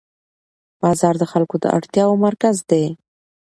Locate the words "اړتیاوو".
1.77-2.21